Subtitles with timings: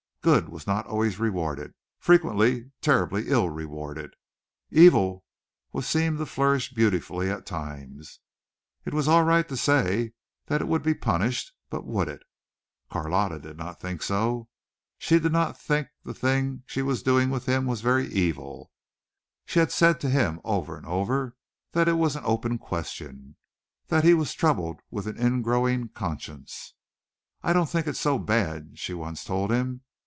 [0.23, 4.13] Good was not always rewarded frequently terribly ill rewarded.
[4.69, 5.25] Evil
[5.71, 8.19] was seen to flourish beautifully at times.
[8.85, 10.13] It was all right to say
[10.45, 12.21] that it would be punished, but would it?
[12.91, 14.47] Carlotta did not think so.
[14.99, 18.69] She did not think the thing she was doing with him was very evil.
[19.47, 21.35] She had said to him over and over
[21.71, 23.37] that it was an open question,
[23.87, 26.75] that he was troubled with an ingrowing conscience.
[27.41, 29.81] "I don't think it's so bad," she once told him.